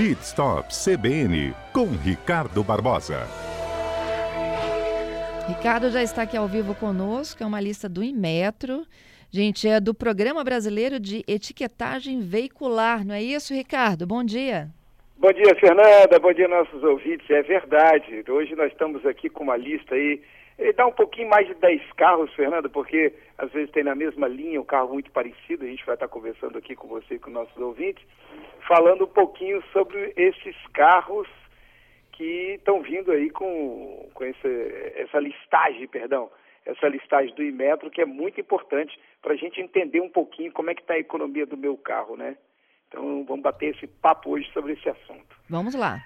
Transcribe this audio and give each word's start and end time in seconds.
Pit 0.00 0.22
Stop 0.22 0.74
CBN 0.74 1.54
com 1.74 1.88
Ricardo 1.88 2.64
Barbosa. 2.64 3.28
Ricardo 5.46 5.90
já 5.90 6.02
está 6.02 6.22
aqui 6.22 6.38
ao 6.38 6.48
vivo 6.48 6.74
conosco, 6.74 7.42
é 7.42 7.46
uma 7.46 7.60
lista 7.60 7.86
do 7.86 8.02
Inmetro. 8.02 8.86
Gente, 9.30 9.68
é 9.68 9.78
do 9.78 9.92
Programa 9.92 10.42
Brasileiro 10.42 10.98
de 10.98 11.22
Etiquetagem 11.28 12.18
Veicular, 12.22 13.04
não 13.04 13.14
é 13.14 13.22
isso, 13.22 13.52
Ricardo? 13.52 14.06
Bom 14.06 14.24
dia. 14.24 14.72
Bom 15.20 15.34
dia, 15.34 15.54
Fernanda. 15.56 16.18
Bom 16.18 16.32
dia, 16.32 16.48
nossos 16.48 16.82
ouvintes. 16.82 17.28
É 17.28 17.42
verdade. 17.42 18.24
Hoje 18.26 18.56
nós 18.56 18.72
estamos 18.72 19.04
aqui 19.04 19.28
com 19.28 19.44
uma 19.44 19.54
lista 19.54 19.94
aí. 19.94 20.22
Dá 20.74 20.86
um 20.86 20.92
pouquinho 20.92 21.28
mais 21.28 21.46
de 21.46 21.52
10 21.56 21.92
carros, 21.92 22.32
Fernanda, 22.32 22.70
porque 22.70 23.12
às 23.36 23.52
vezes 23.52 23.70
tem 23.70 23.84
na 23.84 23.94
mesma 23.94 24.26
linha 24.26 24.58
um 24.58 24.64
carro 24.64 24.94
muito 24.94 25.10
parecido. 25.10 25.66
A 25.66 25.68
gente 25.68 25.84
vai 25.84 25.94
estar 25.94 26.08
conversando 26.08 26.56
aqui 26.56 26.74
com 26.74 26.88
você 26.88 27.16
e 27.16 27.18
com 27.18 27.28
nossos 27.28 27.54
ouvintes, 27.58 28.02
falando 28.66 29.04
um 29.04 29.08
pouquinho 29.08 29.62
sobre 29.74 30.14
esses 30.16 30.56
carros 30.72 31.28
que 32.12 32.54
estão 32.54 32.80
vindo 32.80 33.12
aí 33.12 33.28
com, 33.28 34.08
com 34.14 34.24
esse, 34.24 34.94
essa 34.96 35.20
listagem, 35.20 35.86
perdão, 35.86 36.30
essa 36.64 36.88
listagem 36.88 37.34
do 37.34 37.42
Imetro, 37.42 37.90
que 37.90 38.00
é 38.00 38.06
muito 38.06 38.40
importante 38.40 38.98
para 39.20 39.34
a 39.34 39.36
gente 39.36 39.60
entender 39.60 40.00
um 40.00 40.08
pouquinho 40.08 40.50
como 40.50 40.70
é 40.70 40.74
que 40.74 40.80
está 40.80 40.94
a 40.94 40.98
economia 40.98 41.44
do 41.44 41.58
meu 41.58 41.76
carro, 41.76 42.16
né? 42.16 42.38
Então 42.90 43.24
vamos 43.24 43.42
bater 43.42 43.74
esse 43.74 43.86
papo 43.86 44.30
hoje 44.30 44.50
sobre 44.52 44.72
esse 44.72 44.88
assunto. 44.88 45.36
Vamos 45.48 45.74
lá. 45.74 46.02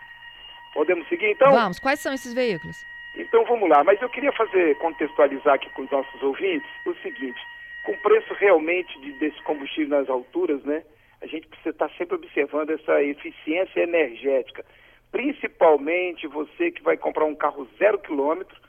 Podemos 0.75 1.09
seguir 1.09 1.31
então? 1.31 1.51
Vamos. 1.51 1.79
Quais 1.79 1.99
são 2.01 2.13
esses 2.13 2.35
veículos? 2.35 2.77
Então 3.17 3.45
vamos 3.47 3.69
lá. 3.71 3.83
Mas 3.83 4.01
eu 4.03 4.09
queria 4.11 4.33
fazer, 4.33 4.77
contextualizar 4.79 5.55
aqui 5.55 5.71
com 5.71 5.83
os 5.83 5.91
nossos 5.91 6.23
ouvintes 6.23 6.69
o 6.87 6.95
seguinte: 6.97 7.41
com 7.87 7.93
o 7.93 7.99
preço 8.03 8.35
realmente 8.35 9.01
de, 9.01 9.13
desse 9.19 9.43
combustível 9.45 9.99
nas 9.99 10.11
alturas, 10.11 10.63
né? 10.65 10.83
A 11.23 11.27
gente 11.27 11.47
precisa 11.47 11.71
estar 11.71 11.89
sempre 11.97 12.17
observando 12.17 12.71
essa 12.71 13.03
eficiência 13.03 13.81
energética. 13.81 14.63
Principalmente 15.11 16.27
você 16.27 16.71
que 16.71 16.83
vai 16.83 16.99
comprar 16.99 17.25
um 17.25 17.35
carro 17.35 17.67
zero 17.79 17.99
quilômetro, 17.99 18.61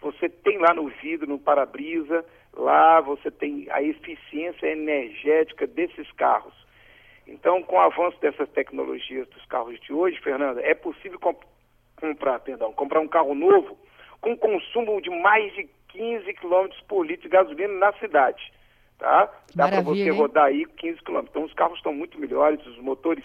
você 0.00 0.28
tem 0.28 0.58
lá 0.58 0.72
no 0.72 0.86
vidro, 1.02 1.26
no 1.26 1.40
para-brisa, 1.40 2.24
lá 2.52 3.00
você 3.00 3.32
tem 3.32 3.66
a 3.70 3.82
eficiência 3.82 4.66
energética 4.66 5.66
desses 5.66 6.08
carros. 6.12 6.54
Então, 7.26 7.62
com 7.62 7.76
o 7.76 7.80
avanço 7.80 8.20
dessas 8.20 8.48
tecnologias 8.50 9.26
dos 9.28 9.44
carros 9.46 9.80
de 9.80 9.92
hoje, 9.92 10.20
Fernanda, 10.20 10.60
é 10.60 10.74
possível 10.74 11.18
comp 11.18 11.42
comprar, 11.96 12.40
perdão, 12.40 12.72
comprar 12.72 13.00
um 13.00 13.08
carro 13.08 13.34
novo 13.34 13.78
com 14.20 14.36
consumo 14.36 15.00
de 15.00 15.10
mais 15.10 15.52
de 15.54 15.68
15 15.88 16.34
km 16.34 16.68
por 16.88 17.06
litro 17.06 17.22
de 17.22 17.28
gasolina 17.28 17.72
na 17.74 17.92
cidade. 17.94 18.52
Tá? 18.98 19.30
Dá 19.54 19.68
para 19.68 19.80
você 19.80 20.10
rodar 20.10 20.46
aí 20.46 20.66
15 20.66 21.02
km. 21.02 21.20
Então, 21.20 21.44
os 21.44 21.52
carros 21.54 21.78
estão 21.78 21.92
muito 21.92 22.18
melhores, 22.18 22.64
os 22.66 22.78
motores 22.78 23.24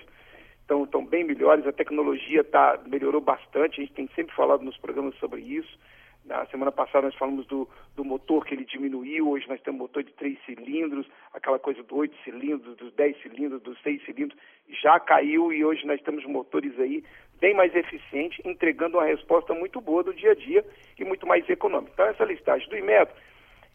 estão, 0.62 0.84
estão 0.84 1.06
bem 1.06 1.24
melhores, 1.24 1.66
a 1.66 1.72
tecnologia 1.72 2.44
tá, 2.44 2.80
melhorou 2.86 3.22
bastante, 3.22 3.82
a 3.82 3.84
gente 3.84 3.94
tem 3.94 4.10
sempre 4.16 4.36
falado 4.36 4.64
nos 4.64 4.78
programas 4.78 5.16
sobre 5.16 5.42
isso. 5.42 5.78
Na 6.26 6.46
semana 6.48 6.72
passada 6.72 7.08
nós 7.08 7.16
falamos 7.16 7.48
do, 7.48 7.68
do 7.96 8.06
motor 8.06 8.46
que 8.46 8.54
ele 8.54 8.66
diminuiu, 8.66 9.30
hoje 9.30 9.48
nós 9.48 9.62
temos 9.62 9.82
motor 9.82 10.04
de 10.04 10.14
três 10.14 10.38
cilindros, 10.46 11.08
aquela 11.34 11.58
coisa 11.58 11.82
do 11.82 11.96
oito 11.96 12.16
cilindros, 12.24 12.76
dos 12.78 12.94
dez 12.94 13.20
cilindros, 13.22 13.62
dos 13.62 13.82
seis 13.82 14.04
cilindros, 14.06 14.40
já 14.82 15.00
caiu 15.00 15.52
e 15.52 15.66
hoje 15.66 15.88
nós 15.88 16.02
temos 16.02 16.24
motores 16.26 16.80
aí 16.80 17.04
bem 17.40 17.56
mais 17.56 17.74
eficientes, 17.74 18.40
entregando 18.46 18.98
uma 18.98 19.06
resposta 19.06 19.54
muito 19.54 19.82
boa 19.82 20.04
do 20.04 20.14
dia 20.14 20.32
a 20.32 20.36
dia 20.36 20.64
e 21.00 21.04
muito 21.04 21.26
mais 21.26 21.50
econômica. 21.50 21.94
Então 21.94 22.06
essa 22.06 22.26
listagem 22.26 22.70
do 22.70 22.78
Imetro, 22.78 23.16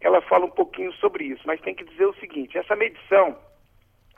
ela 0.01 0.21
fala 0.21 0.45
um 0.45 0.51
pouquinho 0.51 0.93
sobre 0.95 1.25
isso, 1.25 1.43
mas 1.47 1.61
tem 1.61 1.75
que 1.75 1.85
dizer 1.85 2.07
o 2.07 2.15
seguinte, 2.17 2.59
essa 2.59 2.77
medição, 2.77 3.37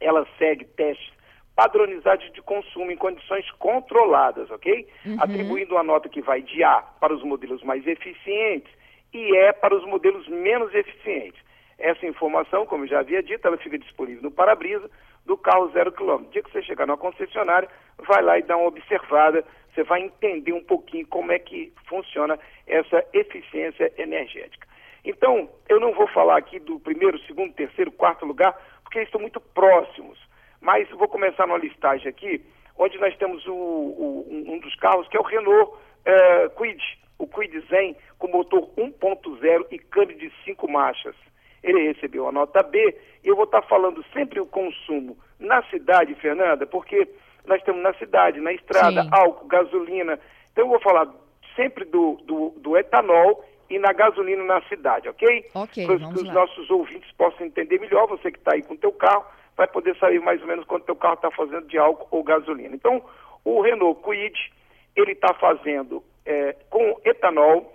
ela 0.01 0.27
segue 0.37 0.65
testes 0.65 1.16
padronizados 1.57 2.31
de 2.33 2.43
consumo 2.43 2.93
em 2.93 2.97
condições 2.97 3.51
controladas, 3.53 4.51
ok? 4.51 4.87
Uhum. 5.07 5.17
Atribuindo 5.19 5.75
uma 5.75 5.83
nota 5.83 6.09
que 6.09 6.21
vai 6.21 6.43
de 6.43 6.63
A 6.63 6.83
para 7.01 7.15
os 7.15 7.25
modelos 7.25 7.63
mais 7.63 7.85
eficientes 7.87 8.71
e 9.13 9.35
E 9.35 9.53
para 9.55 9.75
os 9.75 9.85
modelos 9.87 10.29
menos 10.29 10.73
eficientes. 10.75 11.41
Essa 11.79 12.07
informação, 12.07 12.67
como 12.67 12.85
eu 12.85 12.89
já 12.89 13.01
havia 13.01 13.23
dito, 13.23 13.47
ela 13.47 13.57
fica 13.57 13.79
disponível 13.79 14.23
no 14.23 14.31
para-brisa 14.31 14.89
do 15.25 15.37
carro 15.37 15.71
zero 15.73 15.91
quilômetro. 15.91 16.31
dia 16.31 16.43
que 16.43 16.53
você 16.53 16.63
chegar 16.63 16.87
na 16.87 16.97
concessionária, 16.97 17.69
vai 17.99 18.23
lá 18.23 18.39
e 18.39 18.43
dá 18.43 18.57
uma 18.57 18.69
observada, 18.69 19.43
você 19.75 19.83
vai 19.83 20.03
entender 20.03 20.53
um 20.53 20.63
pouquinho 20.63 21.07
como 21.07 21.33
é 21.33 21.39
que 21.39 21.73
funciona 21.89 22.39
essa 22.67 23.05
eficiência 23.13 23.93
energética. 23.99 24.67
Então, 25.05 25.49
eu 25.69 25.81
não 25.81 25.93
vou 25.93 26.07
falar 26.09 26.37
aqui 26.37 26.59
do 26.59 26.79
primeiro, 26.81 27.19
segundo, 27.21 27.55
terceiro, 27.55 27.91
quarto 27.93 28.27
lugar, 28.27 28.53
porque 28.83 28.99
eles 28.99 29.09
estão 29.09 29.21
muito 29.21 29.41
próximos. 29.41 30.19
Mas 30.61 30.89
vou 30.91 31.09
começar 31.09 31.47
numa 31.47 31.59
listagem 31.59 32.09
aqui, 32.09 32.45
onde 32.79 32.99
nós 32.99 33.17
temos 33.17 33.47
o, 33.47 33.53
o, 33.53 34.45
um 34.49 34.59
dos 34.59 34.75
carros 34.77 35.09
que 35.09 35.17
é 35.17 35.21
o 35.21 35.25
Renault 35.25 35.73
uh, 35.73 36.51
Kwid, 36.51 36.83
o 37.19 37.27
Kwid 37.27 37.61
Zen, 37.69 37.97
com 38.19 38.29
motor 38.29 38.69
1.0 38.77 39.67
e 39.71 39.79
câmbio 39.79 40.17
de 40.19 40.33
5 40.45 40.71
marchas. 40.71 41.15
Ele 41.63 41.93
recebeu 41.93 42.29
a 42.29 42.33
nota 42.33 42.63
B 42.63 42.97
e 43.25 43.29
eu 43.29 43.35
vou 43.35 43.45
estar 43.45 43.63
falando 43.63 44.05
sempre 44.13 44.41
o 44.41 44.47
consumo 44.47 45.17
na 45.39 45.63
cidade, 45.65 46.15
Fernanda, 46.15 46.67
porque 46.67 47.09
nós 47.45 47.63
temos 47.63 47.83
na 47.83 47.95
cidade, 47.95 48.41
na 48.41 48.53
estrada, 48.53 49.03
Sim. 49.03 49.09
álcool, 49.13 49.47
gasolina. 49.47 50.19
Então 50.53 50.65
eu 50.65 50.71
vou 50.71 50.81
falar 50.81 51.13
sempre 51.55 51.85
do, 51.85 52.19
do, 52.25 52.51
do 52.59 52.77
etanol 52.77 53.45
e 53.69 53.79
na 53.79 53.93
gasolina 53.93 54.45
na 54.45 54.61
cidade, 54.63 55.09
ok? 55.09 55.47
Ok, 55.55 55.87
Para 55.87 55.99
que 55.99 56.05
os 56.05 56.33
nossos 56.33 56.71
ouvintes 56.71 57.11
possam 57.13 57.47
entender 57.47 57.81
melhor, 57.81 58.07
você 58.07 58.31
que 58.31 58.39
está 58.39 58.55
aí 58.55 58.63
com 58.63 58.75
o 58.75 58.79
teu 58.79 58.93
carro, 58.93 59.25
vai 59.57 59.67
poder 59.67 59.97
saber 59.97 60.21
mais 60.21 60.41
ou 60.43 60.47
menos 60.47 60.67
quanto 60.67 60.85
teu 60.85 60.97
carro 60.97 61.15
está 61.15 61.31
fazendo 61.31 61.67
de 61.67 61.79
álcool 61.79 62.09
ou 62.11 62.23
gasolina. 62.23 62.75
Então, 62.75 63.03
o 63.45 63.61
Renault 63.63 64.01
Kwid, 64.03 64.53
ele 64.95 65.13
está 65.13 65.33
fazendo 65.35 66.03
é, 66.25 66.55
com 66.69 67.01
etanol 67.05 67.73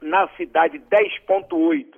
na 0.00 0.28
cidade 0.36 0.78
10.8 0.78 1.94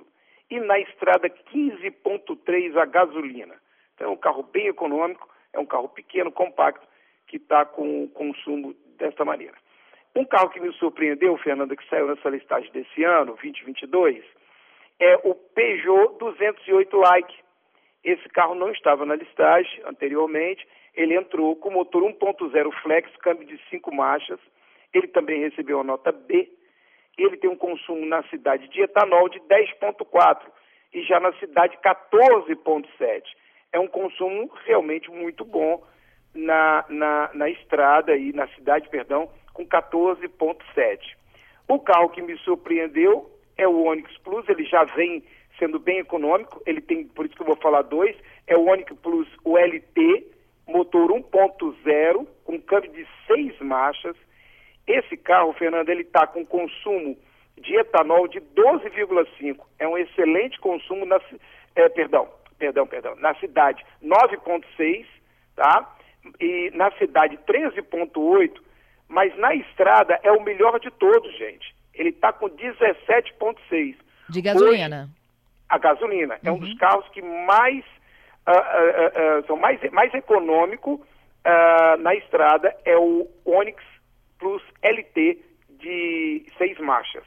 e 0.49 0.59
na 0.59 0.79
estrada 0.79 1.29
15.3 1.29 2.77
a 2.77 2.85
gasolina. 2.85 3.55
Então, 3.95 4.07
é 4.07 4.11
um 4.11 4.17
carro 4.17 4.43
bem 4.43 4.67
econômico, 4.67 5.29
é 5.53 5.59
um 5.59 5.65
carro 5.65 5.89
pequeno, 5.89 6.31
compacto, 6.31 6.85
que 7.27 7.37
está 7.37 7.65
com 7.65 8.03
o 8.03 8.09
consumo 8.09 8.73
desta 8.97 9.25
maneira. 9.25 9.55
Um 10.15 10.25
carro 10.25 10.49
que 10.49 10.59
me 10.59 10.71
surpreendeu, 10.73 11.37
Fernanda, 11.37 11.75
que 11.75 11.87
saiu 11.87 12.07
nessa 12.07 12.29
listagem 12.29 12.71
desse 12.71 13.03
ano, 13.03 13.37
2022, 13.41 14.23
é 14.99 15.15
o 15.23 15.33
Peugeot 15.33 16.17
208 16.19 16.97
Like, 16.97 17.33
esse 18.03 18.27
carro 18.29 18.55
não 18.55 18.71
estava 18.71 19.05
na 19.05 19.15
listagem 19.15 19.81
anteriormente. 19.85 20.67
Ele 20.95 21.15
entrou 21.15 21.55
com 21.55 21.69
motor 21.69 22.03
1.0 22.03 22.71
flex, 22.81 23.09
câmbio 23.17 23.47
de 23.47 23.59
cinco 23.69 23.93
marchas. 23.93 24.39
Ele 24.93 25.07
também 25.07 25.41
recebeu 25.41 25.79
a 25.79 25.83
nota 25.83 26.11
B. 26.11 26.49
Ele 27.17 27.37
tem 27.37 27.49
um 27.49 27.55
consumo 27.55 28.05
na 28.05 28.23
cidade 28.23 28.67
de 28.69 28.81
etanol 28.81 29.29
de 29.29 29.39
10.4 29.41 30.39
e 30.93 31.03
já 31.03 31.19
na 31.19 31.31
cidade 31.33 31.77
14.7. 31.77 33.23
É 33.71 33.79
um 33.79 33.87
consumo 33.87 34.51
realmente 34.65 35.09
muito 35.09 35.45
bom 35.45 35.81
na, 36.33 36.85
na, 36.89 37.29
na 37.33 37.49
estrada 37.49 38.15
e 38.15 38.33
na 38.33 38.47
cidade, 38.49 38.89
perdão, 38.89 39.29
com 39.53 39.65
14.7. 39.65 40.99
O 41.67 41.79
carro 41.79 42.09
que 42.09 42.21
me 42.21 42.37
surpreendeu 42.39 43.29
é 43.57 43.67
o 43.67 43.83
Onix 43.83 44.17
Plus, 44.19 44.47
ele 44.49 44.65
já 44.65 44.83
vem 44.83 45.23
sendo 45.61 45.77
bem 45.77 45.99
econômico, 45.99 46.59
ele 46.65 46.81
tem, 46.81 47.05
por 47.05 47.23
isso 47.23 47.35
que 47.35 47.43
eu 47.43 47.45
vou 47.45 47.55
falar 47.55 47.83
dois, 47.83 48.15
é 48.47 48.57
o 48.57 48.65
Onix 48.65 48.91
Plus 49.03 49.27
o 49.43 49.55
LT, 49.55 50.25
motor 50.67 51.11
1.0, 51.11 52.27
com 52.43 52.59
câmbio 52.61 52.91
de 52.91 53.07
seis 53.27 53.53
marchas. 53.59 54.15
Esse 54.87 55.15
carro, 55.15 55.53
Fernando, 55.53 55.89
ele 55.89 56.01
está 56.01 56.25
com 56.25 56.43
consumo 56.43 57.15
de 57.57 57.75
etanol 57.75 58.27
de 58.27 58.41
12,5. 58.41 59.57
É 59.77 59.87
um 59.87 59.97
excelente 59.97 60.59
consumo 60.59 61.05
na, 61.05 61.21
é, 61.75 61.87
perdão, 61.89 62.27
perdão, 62.57 62.87
perdão, 62.87 63.15
na 63.17 63.35
cidade 63.35 63.85
9,6, 64.03 65.05
tá? 65.55 65.95
E 66.39 66.71
na 66.73 66.91
cidade 66.93 67.37
13,8, 67.47 68.59
mas 69.07 69.37
na 69.37 69.53
estrada 69.53 70.19
é 70.23 70.31
o 70.31 70.41
melhor 70.41 70.79
de 70.79 70.89
todos, 70.89 71.31
gente. 71.37 71.75
Ele 71.93 72.09
está 72.09 72.33
com 72.33 72.49
17,6. 72.49 73.95
De 74.29 74.41
gasolina. 74.41 75.03
Hoje, 75.03 75.20
a 75.71 75.77
gasolina. 75.77 76.37
É 76.43 76.51
um 76.51 76.59
dos 76.59 76.69
uhum. 76.69 76.77
carros 76.77 77.07
que 77.09 77.21
mais 77.21 77.83
uh, 78.45 78.51
uh, 78.51 79.39
uh, 79.39 79.47
são 79.47 79.55
mais, 79.55 79.79
mais 79.91 80.13
econômico 80.13 81.01
na 81.99 82.13
estrada 82.13 82.75
é 82.85 82.95
o 82.95 83.27
Onix 83.45 83.83
Plus 84.37 84.61
LT 84.83 85.39
de 85.69 86.45
seis 86.55 86.77
marchas. 86.77 87.23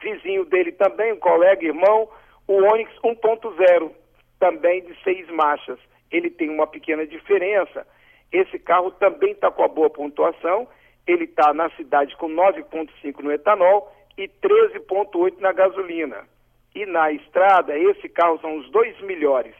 Vizinho 0.00 0.46
dele 0.46 0.72
também, 0.72 1.12
um 1.12 1.18
colega, 1.18 1.66
irmão, 1.66 2.08
o 2.48 2.54
Onix 2.54 2.90
1.0, 3.04 3.90
também 4.38 4.82
de 4.84 4.94
seis 5.02 5.28
marchas. 5.28 5.78
Ele 6.10 6.30
tem 6.30 6.48
uma 6.48 6.66
pequena 6.66 7.06
diferença. 7.06 7.86
Esse 8.32 8.58
carro 8.58 8.90
também 8.92 9.32
está 9.32 9.50
com 9.50 9.64
a 9.64 9.68
boa 9.68 9.90
pontuação. 9.90 10.66
Ele 11.06 11.24
está 11.24 11.52
na 11.52 11.68
cidade 11.70 12.16
com 12.16 12.28
9,5 12.28 13.20
no 13.22 13.32
etanol 13.32 13.92
e 14.16 14.28
13,8 14.28 15.40
na 15.40 15.52
gasolina. 15.52 16.26
E 16.74 16.86
na 16.86 17.12
estrada, 17.12 17.76
esse 17.76 18.08
carro 18.08 18.38
são 18.40 18.56
os 18.56 18.70
dois 18.70 18.98
melhores, 19.02 19.54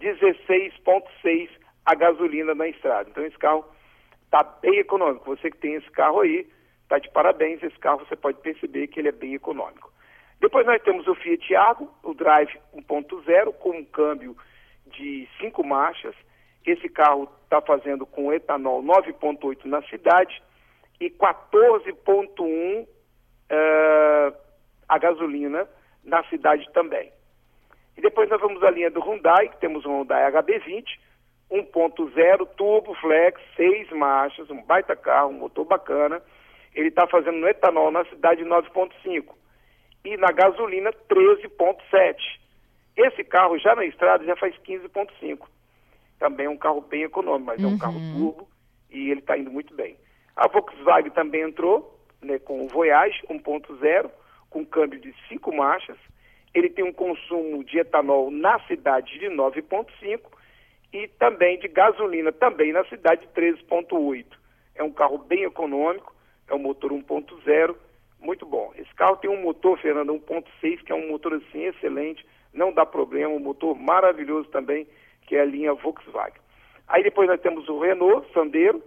16,6 0.00 1.50
a 1.84 1.94
gasolina 1.94 2.54
na 2.54 2.68
estrada. 2.68 3.10
Então 3.10 3.24
esse 3.24 3.38
carro 3.38 3.64
está 4.24 4.42
bem 4.42 4.78
econômico. 4.78 5.36
Você 5.36 5.50
que 5.50 5.58
tem 5.58 5.74
esse 5.74 5.90
carro 5.90 6.20
aí, 6.20 6.48
está 6.82 6.98
de 6.98 7.10
parabéns. 7.10 7.62
Esse 7.62 7.78
carro 7.78 8.00
você 8.00 8.16
pode 8.16 8.38
perceber 8.40 8.88
que 8.88 9.00
ele 9.00 9.08
é 9.08 9.12
bem 9.12 9.34
econômico. 9.34 9.92
Depois 10.40 10.66
nós 10.66 10.82
temos 10.82 11.06
o 11.06 11.14
Fiat 11.14 11.54
Argo, 11.54 11.90
o 12.02 12.14
Drive 12.14 12.58
1.0, 12.74 13.52
com 13.54 13.70
um 13.70 13.84
câmbio 13.84 14.36
de 14.86 15.28
cinco 15.40 15.62
marchas. 15.62 16.14
Esse 16.66 16.88
carro 16.88 17.28
está 17.44 17.60
fazendo 17.60 18.06
com 18.06 18.32
etanol 18.32 18.82
9.8 18.82 19.64
na 19.66 19.82
cidade 19.82 20.42
e 21.00 21.10
14.1 21.10 22.82
uh, 22.82 22.88
eh, 23.50 24.32
a 24.88 24.98
gasolina 24.98 25.68
na 26.04 26.22
cidade 26.24 26.66
também. 26.72 27.12
E 27.96 28.00
depois 28.00 28.28
nós 28.28 28.40
vamos 28.40 28.62
à 28.62 28.70
linha 28.70 28.90
do 28.90 29.00
Hyundai, 29.00 29.48
que 29.48 29.58
temos 29.58 29.84
um 29.86 29.98
Hyundai 29.98 30.30
HB20, 30.32 30.84
1.0 31.50 32.48
turbo 32.56 32.94
flex, 32.94 33.40
seis 33.56 33.88
marchas, 33.90 34.50
um 34.50 34.62
baita 34.62 34.96
carro, 34.96 35.30
um 35.30 35.38
motor 35.38 35.64
bacana. 35.64 36.20
Ele 36.74 36.88
está 36.88 37.06
fazendo 37.06 37.38
no 37.38 37.48
etanol 37.48 37.90
na 37.90 38.04
cidade 38.06 38.42
9.5 38.42 39.26
e 40.04 40.16
na 40.16 40.32
gasolina 40.32 40.92
13.7. 41.08 42.16
Esse 42.96 43.24
carro 43.24 43.58
já 43.58 43.74
na 43.74 43.84
estrada 43.84 44.24
já 44.24 44.36
faz 44.36 44.56
15.5. 44.58 45.46
Também 46.18 46.46
é 46.46 46.50
um 46.50 46.56
carro 46.56 46.80
bem 46.80 47.02
econômico, 47.02 47.46
mas 47.46 47.62
uhum. 47.62 47.70
é 47.70 47.74
um 47.74 47.78
carro 47.78 47.98
uhum. 47.98 48.14
turbo 48.16 48.48
e 48.90 49.10
ele 49.10 49.20
está 49.20 49.36
indo 49.36 49.50
muito 49.50 49.74
bem. 49.74 49.96
A 50.36 50.48
Volkswagen 50.48 51.10
também 51.10 51.42
entrou 51.42 51.98
né, 52.22 52.38
com 52.38 52.64
o 52.64 52.68
Voyage 52.68 53.20
1.0, 53.28 54.10
com 54.54 54.64
câmbio 54.64 55.00
de 55.00 55.12
5 55.28 55.52
marchas. 55.52 55.98
Ele 56.54 56.70
tem 56.70 56.84
um 56.84 56.92
consumo 56.92 57.64
de 57.64 57.76
etanol 57.80 58.30
na 58.30 58.60
cidade 58.60 59.18
de 59.18 59.26
9.5 59.26 60.20
e 60.92 61.08
também 61.08 61.58
de 61.58 61.66
gasolina, 61.66 62.30
também 62.30 62.72
na 62.72 62.84
cidade 62.84 63.22
de 63.22 63.32
13.8. 63.32 64.24
É 64.76 64.84
um 64.84 64.92
carro 64.92 65.18
bem 65.18 65.42
econômico, 65.42 66.14
é 66.48 66.54
um 66.54 66.60
motor 66.60 66.92
1.0 66.92 67.74
muito 68.20 68.46
bom. 68.46 68.72
Esse 68.76 68.94
carro 68.94 69.16
tem 69.16 69.28
um 69.28 69.42
motor, 69.42 69.76
Fernando, 69.80 70.14
1.6, 70.14 70.84
que 70.84 70.92
é 70.92 70.94
um 70.94 71.08
motor 71.08 71.34
assim 71.34 71.64
excelente, 71.64 72.24
não 72.52 72.72
dá 72.72 72.86
problema, 72.86 73.34
um 73.34 73.40
motor 73.40 73.74
maravilhoso 73.76 74.48
também, 74.50 74.86
que 75.26 75.34
é 75.34 75.40
a 75.40 75.44
linha 75.44 75.74
Volkswagen. 75.74 76.40
Aí 76.86 77.02
depois 77.02 77.28
nós 77.28 77.40
temos 77.40 77.68
o 77.68 77.80
Renault 77.80 78.32
Sandero, 78.32 78.80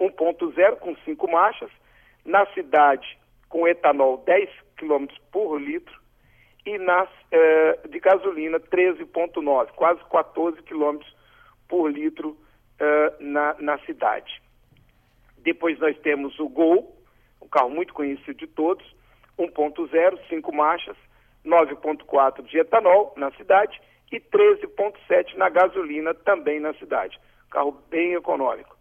1.0 0.00 0.76
com 0.76 0.96
5 0.96 1.30
marchas, 1.30 1.70
na 2.24 2.46
cidade 2.54 3.18
com 3.54 3.68
etanol 3.68 4.16
10 4.26 4.50
km 4.76 5.06
por 5.30 5.60
litro 5.60 5.96
e 6.66 6.76
nas, 6.76 7.08
eh, 7.30 7.78
de 7.88 8.00
gasolina 8.00 8.58
13,9, 8.58 9.70
quase 9.76 10.00
14 10.10 10.60
km 10.64 10.98
por 11.68 11.88
litro 11.88 12.36
eh, 12.80 13.12
na, 13.20 13.54
na 13.60 13.78
cidade. 13.86 14.42
Depois 15.38 15.78
nós 15.78 15.96
temos 16.00 16.36
o 16.40 16.48
Gol, 16.48 16.98
um 17.40 17.46
carro 17.46 17.70
muito 17.70 17.94
conhecido 17.94 18.34
de 18.34 18.48
todos, 18.48 18.84
1.0, 19.38 20.18
5 20.28 20.52
marchas, 20.52 20.96
9.4 21.46 22.42
de 22.46 22.58
etanol 22.58 23.14
na 23.16 23.30
cidade 23.36 23.80
e 24.10 24.18
13.7 24.18 25.36
na 25.36 25.48
gasolina 25.48 26.12
também 26.12 26.58
na 26.58 26.74
cidade. 26.74 27.20
Carro 27.52 27.70
bem 27.88 28.14
econômico. 28.14 28.76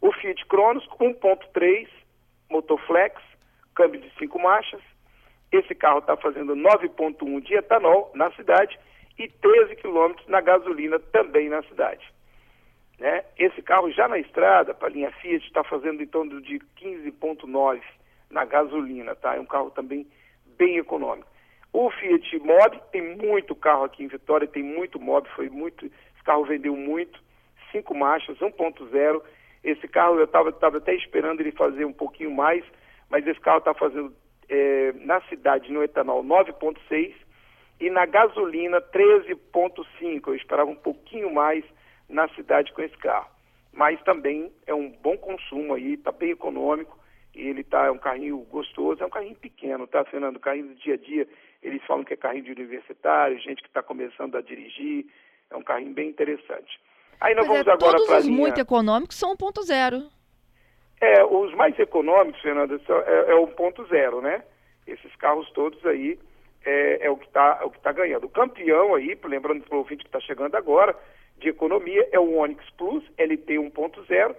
O 0.00 0.12
Fiat 0.12 0.46
Cronos 0.46 0.86
1.3, 1.00 1.88
motor 2.48 2.78
flex, 2.86 3.20
câmbio 3.74 4.00
de 4.00 4.10
5 4.18 4.38
marchas. 4.38 4.80
Esse 5.50 5.74
carro 5.74 5.98
está 5.98 6.16
fazendo 6.16 6.54
9.1 6.54 7.40
de 7.42 7.54
etanol 7.54 8.10
na 8.14 8.30
cidade 8.32 8.78
e 9.18 9.28
13 9.28 9.76
quilômetros 9.76 10.26
na 10.28 10.40
gasolina 10.40 10.98
também 10.98 11.48
na 11.48 11.62
cidade. 11.64 12.04
Né? 12.98 13.24
Esse 13.36 13.60
carro 13.62 13.90
já 13.90 14.08
na 14.08 14.18
estrada, 14.18 14.72
para 14.72 14.88
a 14.88 14.90
linha 14.90 15.10
Fiat, 15.12 15.44
está 15.46 15.64
fazendo 15.64 16.02
em 16.02 16.06
torno 16.06 16.40
de 16.40 16.58
15.9 16.80 17.80
na 18.30 18.44
gasolina, 18.44 19.14
tá? 19.14 19.36
É 19.36 19.40
um 19.40 19.46
carro 19.46 19.70
também 19.70 20.06
bem 20.56 20.78
econômico. 20.78 21.28
O 21.72 21.90
Fiat 21.90 22.38
Mobi 22.38 22.80
tem 22.90 23.16
muito 23.16 23.54
carro 23.54 23.84
aqui 23.84 24.04
em 24.04 24.08
Vitória, 24.08 24.46
tem 24.46 24.62
muito 24.62 25.00
Mobi, 25.00 25.28
foi 25.30 25.48
muito, 25.48 25.84
esse 25.86 26.22
carro 26.24 26.44
vendeu 26.44 26.76
muito, 26.76 27.18
cinco 27.70 27.94
marchas, 27.94 28.38
1.0. 28.38 29.22
Esse 29.64 29.88
carro 29.88 30.18
eu 30.18 30.24
estava 30.24 30.78
até 30.78 30.94
esperando 30.94 31.40
ele 31.40 31.52
fazer 31.52 31.84
um 31.84 31.92
pouquinho 31.92 32.30
mais, 32.30 32.64
mas 33.12 33.24
esse 33.24 33.38
carro 33.38 33.58
está 33.58 33.72
fazendo 33.72 34.12
é, 34.48 34.92
na 34.94 35.20
cidade 35.28 35.70
no 35.70 35.84
etanol 35.84 36.24
9.6 36.24 37.14
e 37.78 37.90
na 37.90 38.04
gasolina 38.06 38.80
13.5. 38.80 40.26
Eu 40.26 40.34
esperava 40.34 40.68
um 40.68 40.74
pouquinho 40.74 41.32
mais 41.32 41.64
na 42.08 42.26
cidade 42.30 42.72
com 42.72 42.82
esse 42.82 42.96
carro. 42.98 43.30
Mas 43.72 44.02
também 44.02 44.52
é 44.66 44.74
um 44.74 44.90
bom 44.90 45.16
consumo 45.16 45.74
aí, 45.74 45.94
está 45.94 46.10
bem 46.10 46.30
econômico 46.30 47.00
ele 47.34 47.64
tá, 47.64 47.86
é 47.86 47.90
um 47.90 47.98
carrinho 47.98 48.38
gostoso, 48.50 49.02
é 49.02 49.06
um 49.06 49.10
carrinho 49.10 49.36
pequeno, 49.36 49.86
tá, 49.86 50.04
Fernando? 50.04 50.38
Carrinho 50.38 50.68
do 50.68 50.74
dia 50.74 50.94
a 50.94 50.96
dia, 50.96 51.26
eles 51.62 51.82
falam 51.86 52.04
que 52.04 52.12
é 52.12 52.16
carrinho 52.16 52.44
de 52.44 52.52
universitário, 52.52 53.38
gente 53.38 53.62
que 53.62 53.68
está 53.68 53.82
começando 53.82 54.36
a 54.36 54.42
dirigir, 54.42 55.06
é 55.50 55.56
um 55.56 55.62
carrinho 55.62 55.94
bem 55.94 56.10
interessante. 56.10 56.78
Aí 57.20 57.34
nós 57.34 57.46
pois 57.46 57.64
vamos 57.64 57.66
é, 57.66 57.72
agora 57.72 58.04
para 58.04 58.18
os 58.18 58.26
linha... 58.26 58.38
muito 58.38 58.60
econômicos 58.60 59.16
são 59.16 59.34
1.0. 59.34 60.10
É, 61.02 61.24
os 61.24 61.52
mais 61.54 61.78
econômicos, 61.78 62.40
Fernando, 62.40 62.80
é, 63.06 63.32
é 63.32 63.34
o 63.34 63.48
1.0, 63.48 64.22
né? 64.22 64.42
Esses 64.86 65.14
carros 65.16 65.50
todos 65.50 65.84
aí 65.84 66.18
é, 66.64 67.06
é 67.06 67.10
o 67.10 67.16
que 67.16 67.26
está 67.26 67.60
é 67.62 67.68
tá 67.82 67.92
ganhando. 67.92 68.24
O 68.24 68.30
campeão 68.30 68.94
aí, 68.94 69.18
lembrando 69.24 69.64
para 69.64 69.74
o 69.74 69.78
ouvinte 69.78 70.04
que 70.04 70.08
está 70.08 70.20
chegando 70.20 70.54
agora, 70.54 70.96
de 71.38 71.48
economia, 71.48 72.08
é 72.12 72.18
o 72.18 72.36
Onix 72.36 72.64
Plus 72.78 73.04
LT 73.18 73.54
1.0, 73.54 74.36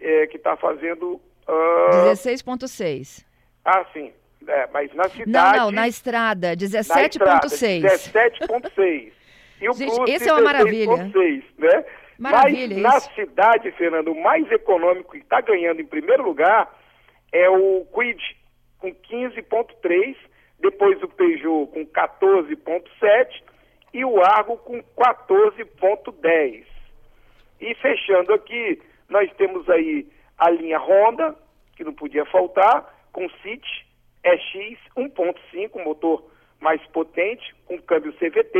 é, 0.00 0.26
que 0.26 0.36
está 0.36 0.56
fazendo 0.56 1.20
Uh... 1.48 2.10
16,6. 2.10 3.24
Ah, 3.64 3.84
sim. 3.92 4.12
É, 4.46 4.68
mas 4.72 4.92
na 4.94 5.08
cidade. 5.08 5.30
Não, 5.30 5.66
não, 5.66 5.70
na 5.72 5.88
estrada, 5.88 6.56
17,6. 6.56 7.82
17,6. 7.82 9.12
E 9.60 9.68
o 9.68 9.72
Gente, 9.72 9.94
Plus, 9.94 10.10
esse 10.10 10.28
é 10.28 10.32
uma 10.32 10.42
maravilha. 10.42 11.10
6, 11.10 11.44
né? 11.58 11.84
Maravilha, 12.18 12.76
Mas 12.78 13.02
isso. 13.04 13.10
na 13.10 13.14
cidade, 13.14 13.70
Fernando, 13.72 14.12
o 14.12 14.22
mais 14.22 14.50
econômico 14.50 15.12
que 15.12 15.18
está 15.18 15.40
ganhando 15.40 15.80
em 15.80 15.86
primeiro 15.86 16.22
lugar 16.22 16.70
é 17.32 17.48
o 17.50 17.86
Quid, 17.94 18.20
com 18.78 18.94
15,3, 18.94 20.16
depois 20.58 21.02
o 21.02 21.08
Peugeot 21.08 21.70
com 21.72 21.86
14,7 21.86 23.42
e 23.92 24.04
o 24.04 24.22
Argo 24.22 24.56
com 24.58 24.82
14,10. 24.82 26.64
E 27.60 27.74
fechando 27.76 28.32
aqui, 28.32 28.80
nós 29.08 29.30
temos 29.34 29.68
aí 29.68 30.06
a 30.38 30.50
linha 30.50 30.78
Honda, 30.78 31.34
que 31.76 31.84
não 31.84 31.92
podia 31.92 32.24
faltar, 32.26 32.94
com 33.12 33.28
City 33.42 33.86
EX 34.24 34.80
1.5, 34.96 35.84
motor 35.84 36.24
mais 36.60 36.84
potente, 36.88 37.54
com 37.66 37.80
câmbio 37.80 38.12
CVT. 38.14 38.58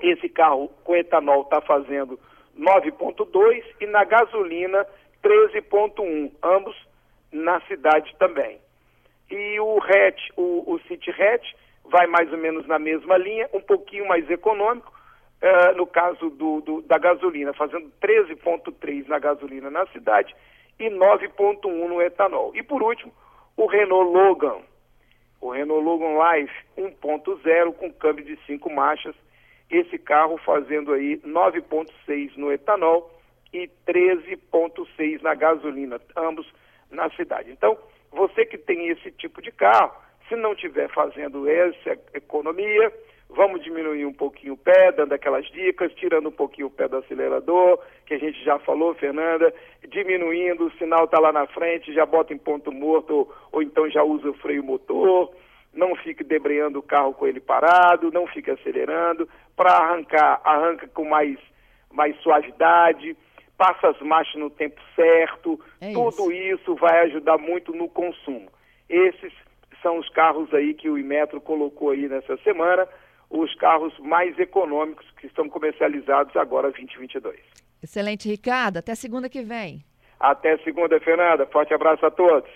Esse 0.00 0.28
carro 0.28 0.68
com 0.84 0.96
etanol 0.96 1.42
está 1.42 1.60
fazendo 1.60 2.18
9.2 2.58 3.64
e 3.80 3.86
na 3.86 4.04
gasolina 4.04 4.86
13.1, 5.22 6.32
ambos 6.42 6.76
na 7.32 7.60
cidade 7.62 8.14
também. 8.18 8.58
E 9.30 9.58
o 9.60 9.78
hatch, 9.78 10.30
o, 10.36 10.74
o 10.74 10.80
City 10.86 11.10
Hatch, 11.10 11.52
vai 11.84 12.06
mais 12.06 12.30
ou 12.32 12.38
menos 12.38 12.66
na 12.66 12.78
mesma 12.78 13.16
linha, 13.16 13.48
um 13.52 13.60
pouquinho 13.60 14.06
mais 14.06 14.28
econômico, 14.30 14.92
uh, 15.42 15.76
no 15.76 15.86
caso 15.86 16.30
do, 16.30 16.60
do, 16.60 16.82
da 16.82 16.98
gasolina, 16.98 17.52
fazendo 17.52 17.90
13.3 18.02 19.08
na 19.08 19.18
gasolina 19.18 19.70
na 19.70 19.86
cidade 19.86 20.34
e 20.78 20.90
9,1 20.90 21.88
no 21.88 22.02
etanol. 22.02 22.52
E 22.54 22.62
por 22.62 22.82
último, 22.82 23.12
o 23.56 23.66
Renault 23.66 24.12
Logan. 24.12 24.58
O 25.40 25.50
Renault 25.50 25.84
Logan 25.84 26.16
Life 26.18 26.54
1.0 26.76 27.74
com 27.74 27.92
câmbio 27.92 28.24
de 28.24 28.38
5 28.46 28.70
marchas. 28.70 29.14
Esse 29.70 29.98
carro 29.98 30.38
fazendo 30.38 30.92
aí 30.92 31.18
9,6 31.18 32.36
no 32.36 32.52
etanol 32.52 33.10
e 33.52 33.68
13,6 33.86 35.22
na 35.22 35.34
gasolina, 35.34 36.00
ambos 36.16 36.46
na 36.90 37.08
cidade. 37.10 37.50
Então, 37.50 37.78
você 38.12 38.44
que 38.44 38.58
tem 38.58 38.88
esse 38.88 39.10
tipo 39.12 39.40
de 39.40 39.50
carro, 39.50 39.92
se 40.28 40.36
não 40.36 40.52
estiver 40.52 40.88
fazendo 40.90 41.48
essa 41.48 41.98
economia, 42.14 42.92
vamos 43.30 43.62
diminuir 43.62 44.06
um 44.06 44.12
pouquinho 44.12 44.54
o 44.54 44.56
pé, 44.56 44.92
dando 44.92 45.12
aquelas 45.12 45.46
dicas, 45.50 45.92
tirando 45.94 46.28
um 46.28 46.32
pouquinho 46.32 46.68
o 46.68 46.70
pé 46.70 46.88
do 46.88 46.96
acelerador, 46.96 47.78
que 48.06 48.14
a 48.14 48.18
gente 48.18 48.42
já 48.44 48.58
falou, 48.60 48.94
Fernanda, 48.94 49.52
diminuindo, 49.88 50.66
o 50.66 50.72
sinal 50.72 51.04
está 51.04 51.18
lá 51.18 51.32
na 51.32 51.46
frente, 51.46 51.92
já 51.92 52.06
bota 52.06 52.32
em 52.32 52.38
ponto 52.38 52.72
morto, 52.72 53.28
ou 53.52 53.62
então 53.62 53.88
já 53.90 54.02
usa 54.02 54.30
o 54.30 54.34
freio 54.34 54.62
motor, 54.62 55.32
não 55.74 55.94
fique 55.96 56.24
debreando 56.24 56.78
o 56.78 56.82
carro 56.82 57.12
com 57.14 57.26
ele 57.26 57.40
parado, 57.40 58.10
não 58.12 58.26
fique 58.26 58.50
acelerando, 58.50 59.28
para 59.56 59.70
arrancar, 59.72 60.40
arranca 60.44 60.86
com 60.88 61.04
mais, 61.04 61.38
mais 61.90 62.16
suavidade, 62.20 63.16
passa 63.56 63.88
as 63.88 64.00
marchas 64.00 64.40
no 64.40 64.50
tempo 64.50 64.80
certo, 64.94 65.60
é 65.80 65.92
tudo 65.92 66.32
isso. 66.32 66.54
isso 66.54 66.74
vai 66.76 67.00
ajudar 67.04 67.38
muito 67.38 67.72
no 67.72 67.88
consumo. 67.88 68.50
Esses 68.88 69.32
são 69.82 69.98
os 69.98 70.08
carros 70.08 70.52
aí 70.54 70.74
que 70.74 70.88
o 70.88 70.98
Imetro 70.98 71.40
colocou 71.40 71.90
aí 71.90 72.08
nessa 72.08 72.36
semana, 72.38 72.88
os 73.30 73.54
carros 73.56 73.96
mais 73.98 74.38
econômicos 74.38 75.06
que 75.20 75.26
estão 75.26 75.48
comercializados 75.48 76.34
agora 76.36 76.70
2022. 76.70 77.38
Excelente, 77.82 78.28
Ricardo. 78.28 78.78
Até 78.78 78.94
segunda 78.94 79.28
que 79.28 79.42
vem. 79.42 79.84
Até 80.18 80.56
segunda, 80.58 80.98
Fernanda. 81.00 81.44
Forte 81.46 81.74
abraço 81.74 82.06
a 82.06 82.10
todos. 82.10 82.50